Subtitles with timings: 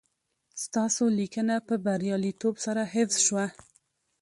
[0.63, 3.45] ستاسي لېنکه په برياليتوب سره حفظ شوه